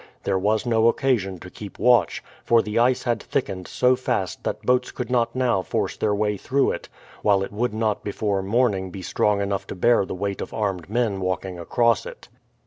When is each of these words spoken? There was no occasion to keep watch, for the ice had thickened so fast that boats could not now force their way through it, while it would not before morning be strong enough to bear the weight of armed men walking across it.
There 0.23 0.39
was 0.39 0.65
no 0.65 0.87
occasion 0.87 1.37
to 1.41 1.51
keep 1.51 1.77
watch, 1.77 2.23
for 2.43 2.63
the 2.63 2.79
ice 2.79 3.03
had 3.03 3.21
thickened 3.21 3.67
so 3.67 3.95
fast 3.95 4.43
that 4.43 4.63
boats 4.63 4.89
could 4.91 5.11
not 5.11 5.35
now 5.35 5.61
force 5.61 5.95
their 5.95 6.15
way 6.15 6.37
through 6.37 6.71
it, 6.71 6.89
while 7.21 7.43
it 7.43 7.51
would 7.53 7.75
not 7.75 8.03
before 8.03 8.41
morning 8.41 8.89
be 8.89 9.03
strong 9.03 9.41
enough 9.41 9.67
to 9.67 9.75
bear 9.75 10.03
the 10.07 10.15
weight 10.15 10.41
of 10.41 10.55
armed 10.55 10.89
men 10.89 11.19
walking 11.21 11.59
across 11.59 12.07
it. 12.07 12.29